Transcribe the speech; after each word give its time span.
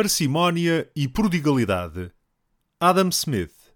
Parcimónia 0.00 0.88
e 0.94 1.08
prodigalidade. 1.08 2.12
Adam 2.78 3.08
Smith. 3.08 3.74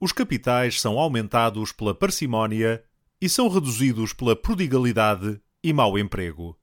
Os 0.00 0.12
capitais 0.12 0.80
são 0.80 0.96
aumentados 0.96 1.72
pela 1.72 1.92
parcimónia 1.92 2.84
e 3.20 3.28
são 3.28 3.48
reduzidos 3.48 4.12
pela 4.12 4.36
prodigalidade 4.36 5.40
e 5.60 5.72
mau 5.72 5.98
emprego. 5.98 6.56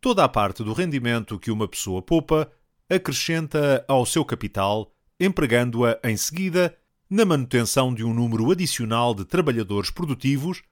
Toda 0.00 0.24
a 0.24 0.28
parte 0.30 0.64
do 0.64 0.72
rendimento 0.72 1.38
que 1.38 1.50
uma 1.50 1.68
pessoa 1.68 2.00
poupa 2.00 2.50
acrescenta 2.88 3.84
ao 3.86 4.06
seu 4.06 4.24
capital, 4.24 4.90
empregando-a 5.20 5.98
em 6.02 6.16
seguida 6.16 6.74
na 7.10 7.26
manutenção 7.26 7.92
de 7.92 8.02
um 8.02 8.14
número 8.14 8.50
adicional 8.50 9.14
de 9.14 9.26
trabalhadores 9.26 9.90
produtivos 9.90 10.62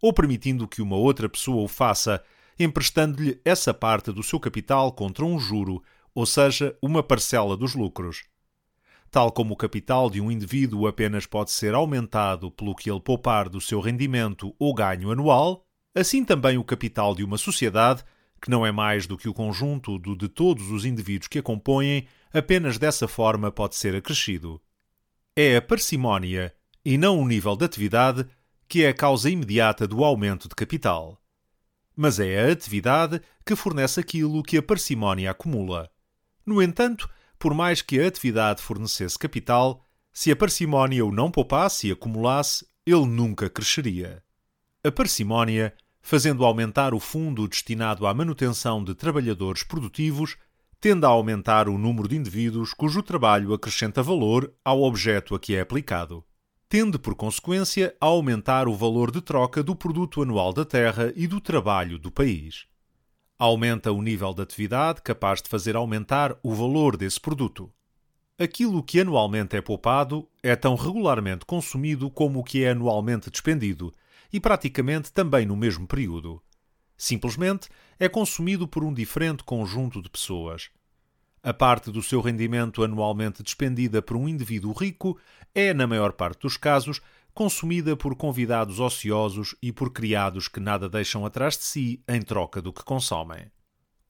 ou 0.00 0.14
permitindo 0.14 0.66
que 0.66 0.80
uma 0.80 0.96
outra 0.96 1.28
pessoa 1.28 1.62
o 1.62 1.68
faça, 1.68 2.24
emprestando-lhe 2.58 3.38
essa 3.44 3.74
parte 3.74 4.10
do 4.10 4.22
seu 4.22 4.40
capital 4.40 4.92
contra 4.92 5.26
um 5.26 5.38
juro 5.38 5.82
ou 6.14 6.26
seja, 6.26 6.76
uma 6.82 7.02
parcela 7.02 7.56
dos 7.56 7.74
lucros. 7.74 8.24
Tal 9.10 9.32
como 9.32 9.54
o 9.54 9.56
capital 9.56 10.08
de 10.08 10.20
um 10.20 10.30
indivíduo 10.30 10.86
apenas 10.86 11.26
pode 11.26 11.50
ser 11.50 11.74
aumentado 11.74 12.50
pelo 12.50 12.74
que 12.74 12.88
ele 12.88 13.00
poupar 13.00 13.48
do 13.48 13.60
seu 13.60 13.80
rendimento 13.80 14.54
ou 14.58 14.72
ganho 14.72 15.10
anual, 15.10 15.66
assim 15.94 16.24
também 16.24 16.56
o 16.56 16.64
capital 16.64 17.14
de 17.14 17.24
uma 17.24 17.36
sociedade, 17.36 18.04
que 18.40 18.48
não 18.48 18.64
é 18.64 18.70
mais 18.70 19.06
do 19.06 19.18
que 19.18 19.28
o 19.28 19.34
conjunto 19.34 19.98
do 19.98 20.16
de 20.16 20.28
todos 20.28 20.70
os 20.70 20.84
indivíduos 20.84 21.28
que 21.28 21.40
a 21.40 21.42
compõem, 21.42 22.06
apenas 22.32 22.78
dessa 22.78 23.08
forma 23.08 23.50
pode 23.50 23.74
ser 23.74 23.94
acrescido. 23.96 24.60
É 25.34 25.56
a 25.56 25.62
parcimónia, 25.62 26.54
e 26.84 26.96
não 26.96 27.18
o 27.18 27.26
nível 27.26 27.56
de 27.56 27.64
atividade, 27.64 28.26
que 28.68 28.84
é 28.84 28.88
a 28.88 28.94
causa 28.94 29.28
imediata 29.28 29.86
do 29.86 30.04
aumento 30.04 30.48
de 30.48 30.54
capital. 30.54 31.20
Mas 31.96 32.20
é 32.20 32.48
a 32.48 32.52
atividade 32.52 33.20
que 33.44 33.56
fornece 33.56 33.98
aquilo 33.98 34.42
que 34.42 34.56
a 34.56 34.62
parcimónia 34.62 35.32
acumula. 35.32 35.90
No 36.44 36.62
entanto, 36.62 37.08
por 37.38 37.54
mais 37.54 37.80
que 37.80 37.98
a 37.98 38.06
atividade 38.06 38.62
fornecesse 38.62 39.18
capital, 39.18 39.84
se 40.12 40.30
a 40.30 40.36
parcimónia 40.36 41.04
o 41.04 41.12
não 41.12 41.30
poupasse 41.30 41.88
e 41.88 41.92
acumulasse, 41.92 42.66
ele 42.84 43.06
nunca 43.06 43.48
cresceria. 43.48 44.22
A 44.84 44.90
parcimónia, 44.90 45.74
fazendo 46.02 46.44
aumentar 46.44 46.92
o 46.94 47.00
fundo 47.00 47.46
destinado 47.46 48.06
à 48.06 48.14
manutenção 48.14 48.82
de 48.82 48.94
trabalhadores 48.94 49.62
produtivos, 49.62 50.36
tende 50.80 51.04
a 51.04 51.08
aumentar 51.08 51.68
o 51.68 51.78
número 51.78 52.08
de 52.08 52.16
indivíduos 52.16 52.72
cujo 52.74 53.02
trabalho 53.02 53.52
acrescenta 53.52 54.02
valor 54.02 54.52
ao 54.64 54.82
objeto 54.82 55.34
a 55.34 55.40
que 55.40 55.54
é 55.54 55.60
aplicado. 55.60 56.24
Tende, 56.68 56.98
por 56.98 57.14
consequência, 57.14 57.94
a 58.00 58.06
aumentar 58.06 58.68
o 58.68 58.74
valor 58.74 59.10
de 59.10 59.20
troca 59.20 59.62
do 59.62 59.74
produto 59.74 60.22
anual 60.22 60.52
da 60.52 60.64
terra 60.64 61.12
e 61.16 61.26
do 61.26 61.40
trabalho 61.40 61.98
do 61.98 62.10
país 62.10 62.69
aumenta 63.40 63.90
o 63.90 64.02
nível 64.02 64.34
de 64.34 64.42
atividade 64.42 65.00
capaz 65.00 65.40
de 65.40 65.48
fazer 65.48 65.74
aumentar 65.74 66.38
o 66.42 66.54
valor 66.54 66.94
desse 66.94 67.18
produto. 67.18 67.72
Aquilo 68.38 68.82
que 68.82 69.00
anualmente 69.00 69.56
é 69.56 69.62
poupado 69.62 70.28
é 70.42 70.54
tão 70.54 70.74
regularmente 70.74 71.46
consumido 71.46 72.10
como 72.10 72.40
o 72.40 72.44
que 72.44 72.62
é 72.64 72.72
anualmente 72.72 73.30
despendido, 73.30 73.94
e 74.30 74.38
praticamente 74.38 75.10
também 75.10 75.46
no 75.46 75.56
mesmo 75.56 75.86
período. 75.86 76.42
Simplesmente 76.98 77.70
é 77.98 78.10
consumido 78.10 78.68
por 78.68 78.84
um 78.84 78.92
diferente 78.92 79.42
conjunto 79.42 80.02
de 80.02 80.10
pessoas. 80.10 80.68
A 81.42 81.54
parte 81.54 81.90
do 81.90 82.02
seu 82.02 82.20
rendimento 82.20 82.84
anualmente 82.84 83.42
despendida 83.42 84.02
por 84.02 84.18
um 84.18 84.28
indivíduo 84.28 84.74
rico 84.74 85.18
é, 85.54 85.72
na 85.72 85.86
maior 85.86 86.12
parte 86.12 86.42
dos 86.42 86.58
casos, 86.58 87.00
consumida 87.40 87.96
por 87.96 88.14
convidados 88.16 88.80
ociosos 88.80 89.56
e 89.62 89.72
por 89.72 89.90
criados 89.90 90.46
que 90.46 90.60
nada 90.60 90.90
deixam 90.90 91.24
atrás 91.24 91.56
de 91.56 91.64
si 91.64 92.04
em 92.06 92.20
troca 92.20 92.60
do 92.60 92.70
que 92.70 92.84
consomem. 92.84 93.50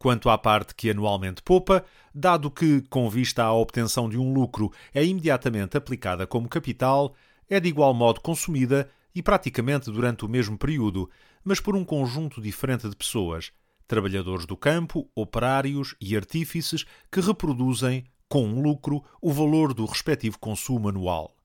Quanto 0.00 0.28
à 0.28 0.36
parte 0.36 0.74
que 0.74 0.90
anualmente 0.90 1.40
poupa, 1.40 1.84
dado 2.12 2.50
que, 2.50 2.80
com 2.90 3.08
vista 3.08 3.44
à 3.44 3.52
obtenção 3.52 4.08
de 4.08 4.18
um 4.18 4.34
lucro, 4.34 4.72
é 4.92 5.04
imediatamente 5.04 5.76
aplicada 5.76 6.26
como 6.26 6.48
capital, 6.48 7.14
é 7.48 7.60
de 7.60 7.68
igual 7.68 7.94
modo 7.94 8.20
consumida 8.20 8.90
e 9.14 9.22
praticamente 9.22 9.92
durante 9.92 10.24
o 10.24 10.28
mesmo 10.28 10.58
período, 10.58 11.08
mas 11.44 11.60
por 11.60 11.76
um 11.76 11.84
conjunto 11.84 12.42
diferente 12.42 12.88
de 12.88 12.96
pessoas, 12.96 13.52
trabalhadores 13.86 14.44
do 14.44 14.56
campo, 14.56 15.08
operários 15.14 15.94
e 16.00 16.16
artífices 16.16 16.84
que 17.08 17.20
reproduzem, 17.20 18.02
com 18.28 18.44
um 18.44 18.60
lucro, 18.60 19.04
o 19.22 19.32
valor 19.32 19.72
do 19.72 19.84
respectivo 19.84 20.36
consumo 20.36 20.88
anual. 20.88 21.36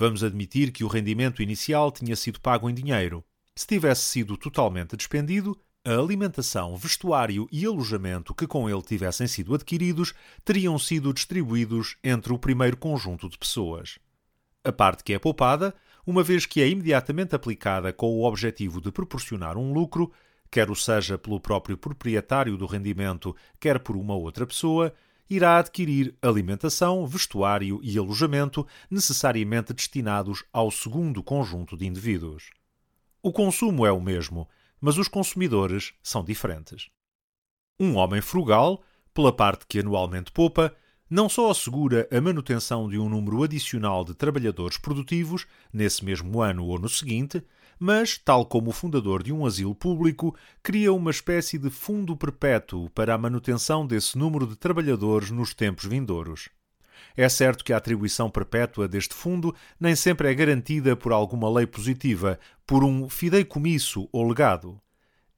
Vamos 0.00 0.24
admitir 0.24 0.72
que 0.72 0.82
o 0.82 0.88
rendimento 0.88 1.42
inicial 1.42 1.92
tinha 1.92 2.16
sido 2.16 2.40
pago 2.40 2.70
em 2.70 2.72
dinheiro. 2.72 3.22
Se 3.54 3.66
tivesse 3.66 4.00
sido 4.00 4.34
totalmente 4.34 4.96
despendido, 4.96 5.54
a 5.84 5.92
alimentação, 5.92 6.74
vestuário 6.74 7.46
e 7.52 7.66
alojamento 7.66 8.34
que 8.34 8.46
com 8.46 8.66
ele 8.66 8.80
tivessem 8.80 9.26
sido 9.26 9.54
adquiridos 9.54 10.14
teriam 10.42 10.78
sido 10.78 11.12
distribuídos 11.12 11.98
entre 12.02 12.32
o 12.32 12.38
primeiro 12.38 12.78
conjunto 12.78 13.28
de 13.28 13.36
pessoas. 13.36 13.98
A 14.64 14.72
parte 14.72 15.04
que 15.04 15.12
é 15.12 15.18
poupada, 15.18 15.74
uma 16.06 16.22
vez 16.22 16.46
que 16.46 16.62
é 16.62 16.68
imediatamente 16.70 17.34
aplicada 17.34 17.92
com 17.92 18.06
o 18.06 18.24
objetivo 18.24 18.80
de 18.80 18.90
proporcionar 18.90 19.58
um 19.58 19.70
lucro, 19.70 20.10
quer 20.50 20.70
o 20.70 20.74
seja 20.74 21.18
pelo 21.18 21.38
próprio 21.38 21.76
proprietário 21.76 22.56
do 22.56 22.64
rendimento, 22.64 23.36
quer 23.60 23.78
por 23.78 23.98
uma 23.98 24.14
outra 24.14 24.46
pessoa, 24.46 24.94
irá 25.30 25.58
adquirir 25.58 26.16
alimentação, 26.20 27.06
vestuário 27.06 27.78
e 27.84 27.96
alojamento 27.96 28.66
necessariamente 28.90 29.72
destinados 29.72 30.44
ao 30.52 30.72
segundo 30.72 31.22
conjunto 31.22 31.76
de 31.76 31.86
indivíduos. 31.86 32.50
O 33.22 33.32
consumo 33.32 33.86
é 33.86 33.92
o 33.92 34.00
mesmo, 34.00 34.48
mas 34.80 34.98
os 34.98 35.06
consumidores 35.06 35.94
são 36.02 36.24
diferentes. 36.24 36.90
Um 37.78 37.94
homem 37.94 38.20
frugal, 38.20 38.82
pela 39.14 39.32
parte 39.32 39.66
que 39.68 39.78
anualmente 39.78 40.32
poupa, 40.32 40.74
não 41.08 41.28
só 41.28 41.50
assegura 41.50 42.08
a 42.10 42.20
manutenção 42.20 42.88
de 42.88 42.98
um 42.98 43.08
número 43.08 43.42
adicional 43.42 44.04
de 44.04 44.14
trabalhadores 44.14 44.78
produtivos, 44.78 45.46
nesse 45.72 46.04
mesmo 46.04 46.40
ano 46.40 46.66
ou 46.66 46.78
no 46.78 46.88
seguinte, 46.88 47.42
mas, 47.80 48.18
tal 48.18 48.44
como 48.44 48.68
o 48.68 48.74
fundador 48.74 49.22
de 49.22 49.32
um 49.32 49.46
asilo 49.46 49.74
público, 49.74 50.36
cria 50.62 50.92
uma 50.92 51.10
espécie 51.10 51.56
de 51.56 51.70
fundo 51.70 52.14
perpétuo 52.14 52.90
para 52.90 53.14
a 53.14 53.18
manutenção 53.18 53.86
desse 53.86 54.18
número 54.18 54.46
de 54.46 54.54
trabalhadores 54.54 55.30
nos 55.30 55.54
tempos 55.54 55.86
vindouros. 55.86 56.50
É 57.16 57.26
certo 57.26 57.64
que 57.64 57.72
a 57.72 57.78
atribuição 57.78 58.30
perpétua 58.30 58.86
deste 58.86 59.14
fundo 59.14 59.54
nem 59.80 59.96
sempre 59.96 60.28
é 60.30 60.34
garantida 60.34 60.94
por 60.94 61.10
alguma 61.10 61.50
lei 61.50 61.66
positiva, 61.66 62.38
por 62.66 62.84
um 62.84 63.08
fideicomisso 63.08 64.06
ou 64.12 64.28
legado. 64.28 64.78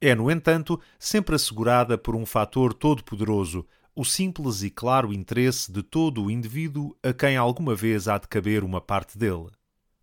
É, 0.01 0.13
no 0.13 0.29
entanto, 0.29 0.77
sempre 0.99 1.35
assegurada 1.35 1.97
por 1.97 2.13
um 2.13 2.25
fator 2.25 2.73
todo-poderoso, 2.73 3.65
o 3.95 4.03
simples 4.03 4.63
e 4.63 4.69
claro 4.69 5.13
interesse 5.13 5.71
de 5.71 5.81
todo 5.81 6.25
o 6.25 6.31
indivíduo 6.31 6.93
a 7.01 7.13
quem 7.13 7.37
alguma 7.37 7.73
vez 7.73 8.09
há 8.09 8.17
de 8.17 8.27
caber 8.27 8.65
uma 8.65 8.81
parte 8.81 9.17
dele. 9.17 9.47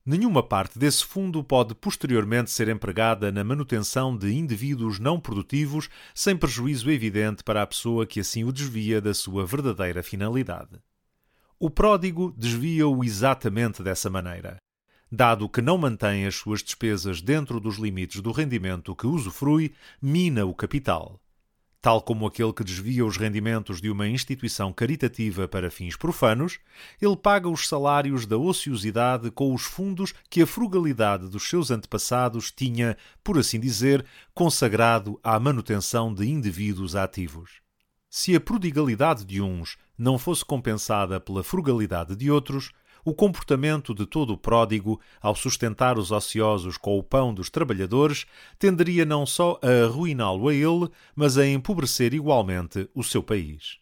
Nenhuma 0.04 0.42
parte 0.42 0.78
desse 0.78 1.04
fundo 1.04 1.44
pode 1.44 1.74
posteriormente 1.74 2.50
ser 2.50 2.68
empregada 2.68 3.30
na 3.30 3.44
manutenção 3.44 4.16
de 4.16 4.32
indivíduos 4.32 4.98
não 4.98 5.20
produtivos 5.20 5.90
sem 6.14 6.36
prejuízo 6.36 6.90
evidente 6.90 7.44
para 7.44 7.62
a 7.62 7.66
pessoa 7.66 8.06
que 8.06 8.20
assim 8.20 8.42
o 8.42 8.52
desvia 8.52 9.00
da 9.00 9.12
sua 9.12 9.44
verdadeira 9.44 10.02
finalidade. 10.02 10.80
O 11.58 11.68
pródigo 11.68 12.34
desvia-o 12.36 13.04
exatamente 13.04 13.82
dessa 13.82 14.08
maneira. 14.08 14.56
Dado 15.12 15.48
que 15.48 15.60
não 15.60 15.76
mantém 15.76 16.26
as 16.26 16.34
suas 16.36 16.62
despesas 16.62 17.20
dentro 17.20 17.60
dos 17.60 17.76
limites 17.76 18.22
do 18.22 18.32
rendimento 18.32 18.96
que 18.96 19.06
usufrui, 19.06 19.74
mina 20.00 20.46
o 20.46 20.54
capital 20.54 21.20
tal 21.82 22.02
como 22.02 22.26
aquele 22.26 22.52
que 22.52 22.62
desvia 22.62 23.04
os 23.06 23.16
rendimentos 23.16 23.80
de 23.80 23.90
uma 23.90 24.06
instituição 24.06 24.72
caritativa 24.72 25.48
para 25.48 25.70
fins 25.70 25.96
profanos, 25.96 26.58
ele 27.00 27.16
paga 27.16 27.48
os 27.48 27.66
salários 27.66 28.26
da 28.26 28.36
ociosidade 28.36 29.30
com 29.30 29.54
os 29.54 29.62
fundos 29.62 30.12
que 30.28 30.42
a 30.42 30.46
frugalidade 30.46 31.28
dos 31.28 31.48
seus 31.48 31.70
antepassados 31.70 32.50
tinha, 32.50 32.96
por 33.24 33.38
assim 33.38 33.58
dizer, 33.58 34.04
consagrado 34.34 35.18
à 35.22 35.40
manutenção 35.40 36.12
de 36.12 36.28
indivíduos 36.28 36.94
ativos. 36.94 37.60
Se 38.10 38.34
a 38.34 38.40
prodigalidade 38.40 39.24
de 39.24 39.40
uns 39.40 39.78
não 39.96 40.18
fosse 40.18 40.44
compensada 40.44 41.20
pela 41.20 41.44
frugalidade 41.44 42.16
de 42.16 42.30
outros, 42.30 42.72
o 43.10 43.14
comportamento 43.14 43.92
de 43.92 44.06
todo 44.06 44.32
o 44.32 44.38
pródigo, 44.38 45.00
ao 45.20 45.34
sustentar 45.34 45.98
os 45.98 46.12
ociosos 46.12 46.76
com 46.76 46.96
o 46.96 47.02
pão 47.02 47.34
dos 47.34 47.50
trabalhadores, 47.50 48.24
tenderia 48.56 49.04
não 49.04 49.26
só 49.26 49.58
a 49.60 49.86
arruiná-lo 49.86 50.46
a 50.46 50.54
ele, 50.54 50.88
mas 51.12 51.36
a 51.36 51.44
empobrecer 51.44 52.14
igualmente 52.14 52.88
o 52.94 53.02
seu 53.02 53.20
país. 53.20 53.78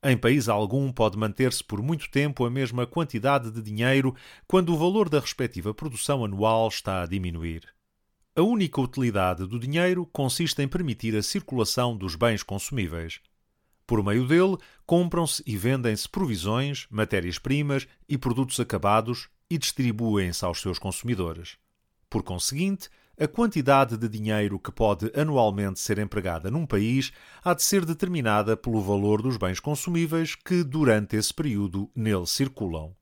Em 0.00 0.16
país 0.16 0.48
algum 0.48 0.92
pode 0.92 1.18
manter-se 1.18 1.64
por 1.64 1.82
muito 1.82 2.08
tempo 2.12 2.44
a 2.44 2.50
mesma 2.50 2.86
quantidade 2.86 3.50
de 3.50 3.60
dinheiro 3.60 4.14
quando 4.46 4.72
o 4.72 4.78
valor 4.78 5.08
da 5.08 5.18
respectiva 5.18 5.74
produção 5.74 6.24
anual 6.24 6.68
está 6.68 7.02
a 7.02 7.06
diminuir. 7.06 7.62
A 8.36 8.42
única 8.42 8.80
utilidade 8.80 9.48
do 9.48 9.58
dinheiro 9.58 10.06
consiste 10.12 10.62
em 10.62 10.68
permitir 10.68 11.16
a 11.16 11.24
circulação 11.24 11.96
dos 11.96 12.14
bens 12.14 12.44
consumíveis. 12.44 13.18
Por 13.88 14.04
meio 14.04 14.26
dele, 14.26 14.58
compram-se 14.84 15.42
e 15.46 15.56
vendem-se 15.56 16.06
provisões, 16.06 16.86
matérias-primas 16.90 17.88
e 18.06 18.18
produtos 18.18 18.60
acabados 18.60 19.30
e 19.48 19.56
distribuem-se 19.56 20.44
aos 20.44 20.60
seus 20.60 20.78
consumidores. 20.78 21.56
Por 22.10 22.22
conseguinte, 22.22 22.90
a 23.18 23.26
quantidade 23.26 23.96
de 23.96 24.06
dinheiro 24.06 24.58
que 24.58 24.70
pode 24.70 25.10
anualmente 25.18 25.80
ser 25.80 25.98
empregada 25.98 26.50
num 26.50 26.66
país 26.66 27.12
há 27.42 27.54
de 27.54 27.62
ser 27.62 27.86
determinada 27.86 28.58
pelo 28.58 28.82
valor 28.82 29.22
dos 29.22 29.38
bens 29.38 29.58
consumíveis 29.58 30.34
que, 30.34 30.62
durante 30.62 31.16
esse 31.16 31.32
período, 31.32 31.90
nele 31.96 32.26
circulam. 32.26 32.94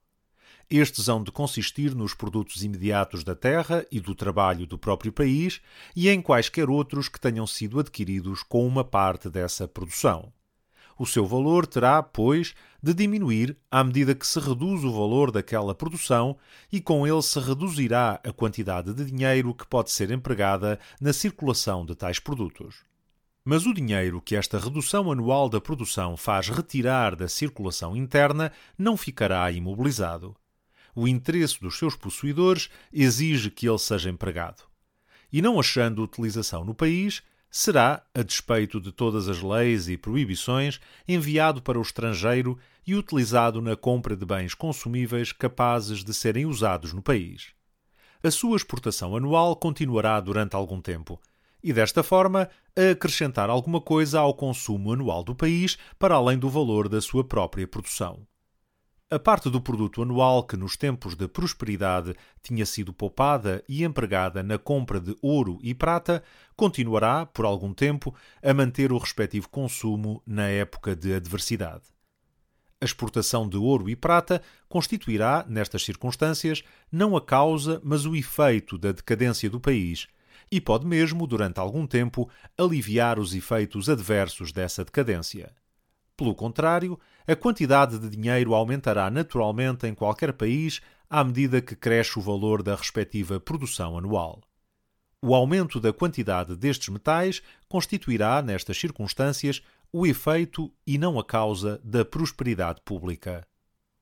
Estes 0.70 1.08
hão 1.08 1.20
de 1.20 1.32
consistir 1.32 1.96
nos 1.96 2.14
produtos 2.14 2.62
imediatos 2.62 3.24
da 3.24 3.34
terra 3.34 3.84
e 3.90 3.98
do 3.98 4.14
trabalho 4.14 4.68
do 4.68 4.78
próprio 4.78 5.12
país 5.12 5.60
e 5.96 6.08
em 6.08 6.22
quaisquer 6.22 6.70
outros 6.70 7.08
que 7.08 7.20
tenham 7.20 7.44
sido 7.44 7.80
adquiridos 7.80 8.44
com 8.44 8.64
uma 8.64 8.84
parte 8.84 9.28
dessa 9.28 9.66
produção. 9.66 10.32
O 10.98 11.04
seu 11.04 11.26
valor 11.26 11.66
terá, 11.66 12.02
pois, 12.02 12.54
de 12.82 12.94
diminuir 12.94 13.56
à 13.70 13.84
medida 13.84 14.14
que 14.14 14.26
se 14.26 14.40
reduz 14.40 14.82
o 14.82 14.92
valor 14.92 15.30
daquela 15.30 15.74
produção 15.74 16.38
e 16.72 16.80
com 16.80 17.06
ele 17.06 17.20
se 17.22 17.38
reduzirá 17.38 18.20
a 18.24 18.32
quantidade 18.32 18.94
de 18.94 19.04
dinheiro 19.04 19.54
que 19.54 19.66
pode 19.66 19.90
ser 19.90 20.10
empregada 20.10 20.78
na 21.00 21.12
circulação 21.12 21.84
de 21.84 21.94
tais 21.94 22.18
produtos. 22.18 22.84
Mas 23.44 23.66
o 23.66 23.74
dinheiro 23.74 24.20
que 24.20 24.34
esta 24.34 24.58
redução 24.58 25.12
anual 25.12 25.48
da 25.48 25.60
produção 25.60 26.16
faz 26.16 26.48
retirar 26.48 27.14
da 27.14 27.28
circulação 27.28 27.94
interna 27.94 28.50
não 28.76 28.96
ficará 28.96 29.50
imobilizado. 29.52 30.34
O 30.94 31.06
interesse 31.06 31.60
dos 31.60 31.78
seus 31.78 31.94
possuidores 31.94 32.70
exige 32.92 33.50
que 33.50 33.68
ele 33.68 33.78
seja 33.78 34.08
empregado. 34.08 34.64
E 35.30 35.42
não 35.42 35.60
achando 35.60 36.02
utilização 36.02 36.64
no 36.64 36.74
país, 36.74 37.22
será, 37.58 38.02
a 38.14 38.22
despeito 38.22 38.80
de 38.80 38.92
todas 38.92 39.28
as 39.28 39.40
leis 39.40 39.88
e 39.88 39.96
proibições, 39.96 40.78
enviado 41.08 41.62
para 41.62 41.78
o 41.78 41.82
estrangeiro 41.82 42.58
e 42.86 42.94
utilizado 42.94 43.62
na 43.62 43.74
compra 43.74 44.14
de 44.14 44.26
bens 44.26 44.52
consumíveis 44.52 45.32
capazes 45.32 46.04
de 46.04 46.12
serem 46.12 46.44
usados 46.44 46.92
no 46.92 47.00
país. 47.00 47.52
A 48.22 48.30
sua 48.30 48.56
exportação 48.56 49.16
anual 49.16 49.56
continuará 49.56 50.20
durante 50.20 50.54
algum 50.54 50.80
tempo 50.80 51.20
e, 51.62 51.72
desta 51.72 52.02
forma, 52.02 52.48
a 52.76 52.90
acrescentar 52.90 53.48
alguma 53.48 53.80
coisa 53.80 54.20
ao 54.20 54.34
consumo 54.34 54.92
anual 54.92 55.24
do 55.24 55.34
país 55.34 55.78
para 55.98 56.14
além 56.14 56.38
do 56.38 56.50
valor 56.50 56.88
da 56.88 57.00
sua 57.00 57.24
própria 57.24 57.66
produção. 57.66 58.26
A 59.08 59.20
parte 59.20 59.48
do 59.48 59.60
produto 59.60 60.02
anual 60.02 60.42
que 60.42 60.56
nos 60.56 60.76
tempos 60.76 61.14
de 61.14 61.28
prosperidade 61.28 62.12
tinha 62.42 62.66
sido 62.66 62.92
poupada 62.92 63.62
e 63.68 63.84
empregada 63.84 64.42
na 64.42 64.58
compra 64.58 64.98
de 64.98 65.16
ouro 65.22 65.60
e 65.62 65.72
prata 65.72 66.24
continuará, 66.56 67.24
por 67.24 67.44
algum 67.44 67.72
tempo, 67.72 68.12
a 68.42 68.52
manter 68.52 68.90
o 68.90 68.98
respectivo 68.98 69.48
consumo 69.48 70.20
na 70.26 70.48
época 70.48 70.96
de 70.96 71.14
adversidade. 71.14 71.84
A 72.80 72.84
exportação 72.84 73.48
de 73.48 73.56
ouro 73.56 73.88
e 73.88 73.94
prata 73.94 74.42
constituirá, 74.68 75.46
nestas 75.48 75.84
circunstâncias, 75.84 76.64
não 76.90 77.16
a 77.16 77.20
causa, 77.20 77.80
mas 77.84 78.06
o 78.06 78.16
efeito 78.16 78.76
da 78.76 78.90
decadência 78.90 79.48
do 79.48 79.60
país 79.60 80.08
e 80.50 80.60
pode 80.60 80.84
mesmo, 80.84 81.28
durante 81.28 81.60
algum 81.60 81.86
tempo, 81.86 82.28
aliviar 82.58 83.20
os 83.20 83.34
efeitos 83.36 83.88
adversos 83.88 84.50
dessa 84.50 84.84
decadência. 84.84 85.54
Pelo 86.16 86.34
contrário, 86.34 86.98
a 87.26 87.36
quantidade 87.36 87.98
de 87.98 88.08
dinheiro 88.08 88.54
aumentará 88.54 89.10
naturalmente 89.10 89.86
em 89.86 89.94
qualquer 89.94 90.32
país 90.32 90.80
à 91.10 91.22
medida 91.22 91.60
que 91.60 91.76
cresce 91.76 92.18
o 92.18 92.22
valor 92.22 92.62
da 92.62 92.74
respectiva 92.74 93.38
produção 93.38 93.98
anual. 93.98 94.40
O 95.20 95.34
aumento 95.34 95.78
da 95.78 95.92
quantidade 95.92 96.56
destes 96.56 96.88
metais 96.88 97.42
constituirá, 97.68 98.40
nestas 98.40 98.78
circunstâncias, 98.78 99.62
o 99.92 100.06
efeito 100.06 100.72
e 100.86 100.98
não 100.98 101.18
a 101.18 101.24
causa 101.24 101.80
da 101.84 102.04
prosperidade 102.04 102.80
pública. 102.84 103.46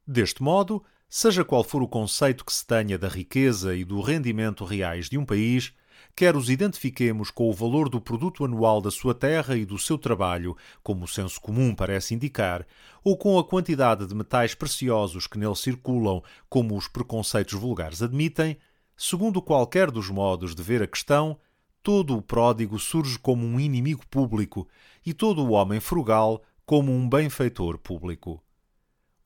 Deste 0.07 0.43
modo, 0.43 0.85
seja 1.09 1.45
qual 1.45 1.65
for 1.65 1.83
o 1.83 1.89
conceito 1.89 2.45
que 2.45 2.53
se 2.53 2.67
tenha 2.67 2.99
da 2.99 3.09
riqueza 3.09 3.75
e 3.75 3.85
do 3.85 4.01
rendimento 4.01 4.65
reais 4.65 5.09
de 5.09 5.19
um 5.19 5.25
país, 5.25 5.73
quer 6.15 6.37
os 6.37 6.49
identifiquemos 6.49 7.31
com 7.31 7.49
o 7.49 7.53
valor 7.53 7.89
do 7.89 8.01
produto 8.01 8.45
anual 8.45 8.81
da 8.81 8.91
sua 8.91 9.15
terra 9.15 9.57
e 9.57 9.65
do 9.65 9.79
seu 9.79 9.99
trabalho, 9.99 10.57
como 10.83 11.05
o 11.05 11.09
senso 11.09 11.41
comum 11.41 11.75
parece 11.75 12.15
indicar, 12.15 12.67
ou 13.03 13.17
com 13.17 13.39
a 13.39 13.45
quantidade 13.45 14.07
de 14.07 14.15
metais 14.15 14.55
preciosos 14.55 15.27
que 15.27 15.39
nele 15.39 15.57
circulam, 15.57 16.23
como 16.49 16.77
os 16.77 16.89
preconceitos 16.89 17.55
vulgares 17.55 18.03
admitem, 18.03 18.57
segundo 18.97 19.43
qualquer 19.43 19.91
dos 19.91 20.09
modos 20.09 20.55
de 20.55 20.63
ver 20.63 20.83
a 20.83 20.87
questão, 20.87 21.39
todo 21.83 22.17
o 22.17 22.23
pródigo 22.23 22.79
surge 22.79 23.19
como 23.19 23.45
um 23.45 23.61
inimigo 23.61 24.07
público 24.09 24.67
e 25.05 25.13
todo 25.13 25.45
o 25.45 25.51
homem 25.51 25.81
frugal 25.81 26.43
como 26.65 26.91
um 26.93 27.09
benfeitor 27.09 27.79
público. 27.79 28.43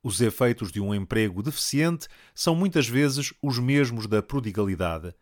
Os 0.03 0.21
efeitos 0.21 0.73
de 0.73 0.81
um 0.81 0.95
emprego 0.95 1.43
deficiente 1.43 2.09
são 2.35 2.55
muitas 2.55 2.89
vezes 2.89 3.33
os 3.43 3.59
mesmos 3.59 4.07
da 4.07 4.23
prodigalidade 4.23 5.15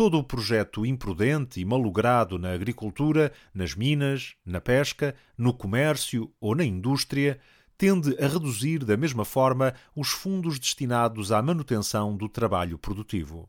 todo 0.00 0.16
o 0.16 0.24
projeto 0.24 0.86
imprudente 0.86 1.60
e 1.60 1.64
malogrado 1.66 2.38
na 2.38 2.54
agricultura, 2.54 3.30
nas 3.52 3.74
minas, 3.74 4.34
na 4.46 4.58
pesca, 4.58 5.14
no 5.36 5.52
comércio 5.52 6.32
ou 6.40 6.54
na 6.54 6.64
indústria 6.64 7.38
tende 7.76 8.16
a 8.18 8.26
reduzir 8.26 8.78
da 8.82 8.96
mesma 8.96 9.26
forma 9.26 9.74
os 9.94 10.08
fundos 10.08 10.58
destinados 10.58 11.30
à 11.30 11.42
manutenção 11.42 12.16
do 12.16 12.30
trabalho 12.30 12.78
produtivo. 12.78 13.46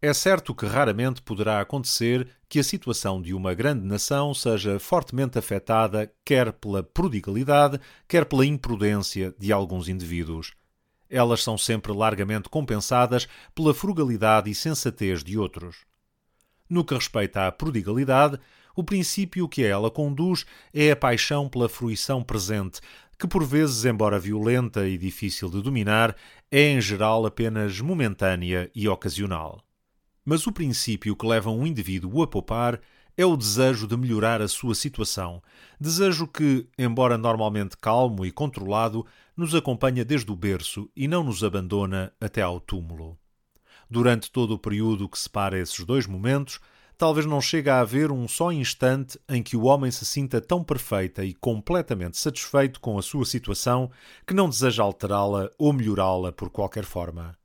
É 0.00 0.14
certo 0.14 0.54
que 0.54 0.64
raramente 0.64 1.20
poderá 1.20 1.60
acontecer 1.60 2.28
que 2.48 2.60
a 2.60 2.62
situação 2.62 3.20
de 3.20 3.34
uma 3.34 3.52
grande 3.52 3.84
nação 3.84 4.32
seja 4.32 4.78
fortemente 4.78 5.40
afetada 5.40 6.08
quer 6.24 6.52
pela 6.52 6.84
prodigalidade, 6.84 7.80
quer 8.06 8.26
pela 8.26 8.46
imprudência 8.46 9.34
de 9.36 9.52
alguns 9.52 9.88
indivíduos 9.88 10.52
elas 11.14 11.42
são 11.42 11.56
sempre 11.56 11.92
largamente 11.92 12.48
compensadas 12.48 13.28
pela 13.54 13.72
frugalidade 13.72 14.50
e 14.50 14.54
sensatez 14.54 15.22
de 15.22 15.38
outros. 15.38 15.76
No 16.68 16.84
que 16.84 16.94
respeita 16.94 17.46
à 17.46 17.52
prodigalidade, 17.52 18.38
o 18.74 18.82
princípio 18.82 19.48
que 19.48 19.64
a 19.64 19.68
ela 19.68 19.90
conduz 19.90 20.44
é 20.72 20.90
a 20.90 20.96
paixão 20.96 21.48
pela 21.48 21.68
fruição 21.68 22.22
presente, 22.22 22.80
que 23.16 23.28
por 23.28 23.44
vezes, 23.44 23.84
embora 23.84 24.18
violenta 24.18 24.88
e 24.88 24.98
difícil 24.98 25.48
de 25.48 25.62
dominar, 25.62 26.16
é 26.50 26.70
em 26.70 26.80
geral 26.80 27.24
apenas 27.24 27.80
momentânea 27.80 28.68
e 28.74 28.88
ocasional. 28.88 29.62
Mas 30.24 30.46
o 30.48 30.52
princípio 30.52 31.14
que 31.14 31.26
leva 31.26 31.50
um 31.50 31.64
indivíduo 31.64 32.22
a 32.22 32.26
poupar 32.26 32.80
é 33.16 33.24
o 33.24 33.36
desejo 33.36 33.86
de 33.86 33.96
melhorar 33.96 34.42
a 34.42 34.48
sua 34.48 34.74
situação, 34.74 35.42
desejo 35.80 36.26
que, 36.26 36.66
embora 36.78 37.16
normalmente 37.16 37.76
calmo 37.76 38.26
e 38.26 38.32
controlado, 38.32 39.06
nos 39.36 39.54
acompanha 39.54 40.04
desde 40.04 40.30
o 40.30 40.36
berço 40.36 40.90
e 40.96 41.06
não 41.06 41.22
nos 41.22 41.42
abandona 41.44 42.12
até 42.20 42.42
ao 42.42 42.60
túmulo. 42.60 43.18
Durante 43.88 44.30
todo 44.30 44.54
o 44.54 44.58
período 44.58 45.08
que 45.08 45.18
separa 45.18 45.58
esses 45.58 45.84
dois 45.84 46.06
momentos, 46.06 46.60
talvez 46.96 47.26
não 47.26 47.40
chegue 47.40 47.70
a 47.70 47.80
haver 47.80 48.10
um 48.10 48.26
só 48.26 48.50
instante 48.50 49.18
em 49.28 49.42
que 49.42 49.56
o 49.56 49.64
homem 49.64 49.90
se 49.90 50.04
sinta 50.04 50.40
tão 50.40 50.64
perfeita 50.64 51.24
e 51.24 51.34
completamente 51.34 52.16
satisfeito 52.16 52.80
com 52.80 52.98
a 52.98 53.02
sua 53.02 53.24
situação 53.24 53.90
que 54.26 54.34
não 54.34 54.48
deseja 54.48 54.82
alterá-la 54.82 55.50
ou 55.58 55.72
melhorá-la 55.72 56.32
por 56.32 56.50
qualquer 56.50 56.84
forma. 56.84 57.36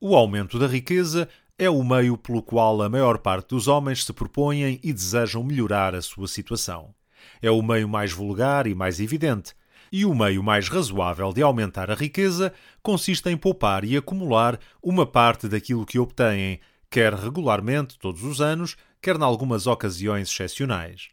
O 0.00 0.16
aumento 0.16 0.58
da 0.58 0.66
riqueza 0.66 1.28
é 1.58 1.68
o 1.68 1.82
meio 1.84 2.16
pelo 2.16 2.42
qual 2.42 2.82
a 2.82 2.88
maior 2.88 3.18
parte 3.18 3.48
dos 3.48 3.68
homens 3.68 4.04
se 4.04 4.12
propõem 4.12 4.80
e 4.82 4.92
desejam 4.92 5.44
melhorar 5.44 5.94
a 5.94 6.02
sua 6.02 6.26
situação. 6.26 6.94
É 7.40 7.50
o 7.50 7.62
meio 7.62 7.88
mais 7.88 8.12
vulgar 8.12 8.66
e 8.66 8.74
mais 8.74 8.98
evidente, 8.98 9.54
e 9.92 10.06
o 10.06 10.14
meio 10.14 10.42
mais 10.42 10.68
razoável 10.68 11.32
de 11.32 11.42
aumentar 11.42 11.90
a 11.90 11.94
riqueza 11.94 12.52
consiste 12.82 13.28
em 13.28 13.36
poupar 13.36 13.84
e 13.84 13.96
acumular 13.96 14.58
uma 14.82 15.06
parte 15.06 15.46
daquilo 15.46 15.84
que 15.84 15.98
obtêm, 15.98 16.60
quer 16.90 17.12
regularmente 17.14 17.98
todos 17.98 18.24
os 18.24 18.40
anos, 18.40 18.76
quer 19.00 19.16
em 19.16 19.22
algumas 19.22 19.66
ocasiões 19.66 20.30
excepcionais. 20.30 21.10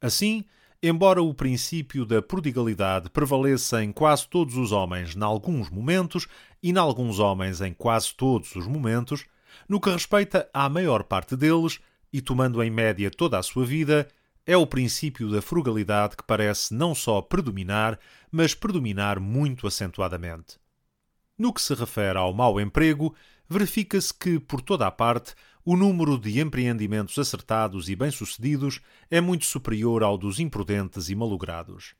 Assim, 0.00 0.44
embora 0.82 1.22
o 1.22 1.32
princípio 1.32 2.04
da 2.04 2.20
prodigalidade 2.20 3.08
prevaleça 3.08 3.82
em 3.82 3.92
quase 3.92 4.28
todos 4.28 4.56
os 4.56 4.72
homens 4.72 5.16
em 5.16 5.22
alguns 5.22 5.70
momentos 5.70 6.26
e 6.62 6.70
em 6.70 6.76
alguns 6.76 7.18
homens 7.18 7.60
em 7.60 7.72
quase 7.72 8.14
todos 8.14 8.54
os 8.54 8.66
momentos, 8.66 9.24
no 9.72 9.80
que 9.80 9.88
respeita 9.88 10.50
à 10.52 10.68
maior 10.68 11.02
parte 11.02 11.34
deles, 11.34 11.80
e 12.12 12.20
tomando 12.20 12.62
em 12.62 12.70
média 12.70 13.10
toda 13.10 13.38
a 13.38 13.42
sua 13.42 13.64
vida, 13.64 14.06
é 14.44 14.54
o 14.54 14.66
princípio 14.66 15.30
da 15.30 15.40
frugalidade 15.40 16.14
que 16.14 16.22
parece 16.22 16.74
não 16.74 16.94
só 16.94 17.22
predominar, 17.22 17.98
mas 18.30 18.54
predominar 18.54 19.18
muito 19.18 19.66
acentuadamente. 19.66 20.60
No 21.38 21.54
que 21.54 21.62
se 21.62 21.72
refere 21.72 22.18
ao 22.18 22.34
mau 22.34 22.60
emprego, 22.60 23.14
verifica-se 23.48 24.12
que, 24.12 24.38
por 24.38 24.60
toda 24.60 24.86
a 24.86 24.90
parte, 24.90 25.34
o 25.64 25.74
número 25.74 26.18
de 26.18 26.38
empreendimentos 26.38 27.18
acertados 27.18 27.88
e 27.88 27.96
bem-sucedidos 27.96 28.78
é 29.10 29.22
muito 29.22 29.46
superior 29.46 30.02
ao 30.02 30.18
dos 30.18 30.38
imprudentes 30.38 31.08
e 31.08 31.14
malogrados. 31.14 31.94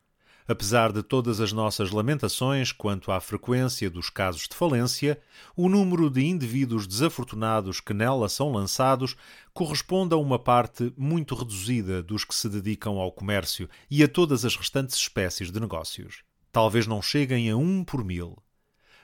Apesar 0.46 0.92
de 0.92 1.02
todas 1.02 1.40
as 1.40 1.52
nossas 1.52 1.92
lamentações 1.92 2.72
quanto 2.72 3.12
à 3.12 3.20
frequência 3.20 3.88
dos 3.88 4.10
casos 4.10 4.48
de 4.48 4.56
falência, 4.56 5.20
o 5.56 5.68
número 5.68 6.10
de 6.10 6.24
indivíduos 6.24 6.86
desafortunados 6.86 7.80
que 7.80 7.94
nela 7.94 8.28
são 8.28 8.50
lançados 8.50 9.14
corresponde 9.54 10.14
a 10.14 10.18
uma 10.18 10.38
parte 10.38 10.92
muito 10.96 11.34
reduzida 11.36 12.02
dos 12.02 12.24
que 12.24 12.34
se 12.34 12.48
dedicam 12.48 12.98
ao 12.98 13.12
comércio 13.12 13.68
e 13.88 14.02
a 14.02 14.08
todas 14.08 14.44
as 14.44 14.56
restantes 14.56 14.96
espécies 14.96 15.52
de 15.52 15.60
negócios. 15.60 16.24
Talvez 16.50 16.86
não 16.86 17.00
cheguem 17.00 17.48
a 17.48 17.56
um 17.56 17.84
por 17.84 18.04
mil. 18.04 18.36